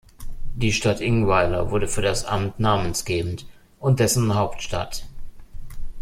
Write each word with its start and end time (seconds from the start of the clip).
Die 0.55 0.71
Stadt 0.73 0.99
Ingweiler 0.99 1.69
wurde 1.69 1.87
für 1.87 2.01
das 2.01 2.25
Amt 2.25 2.59
namensgebend 2.59 3.45
und 3.79 3.99
dessen 3.99 4.33
„Hauptstadt“. 4.33 5.05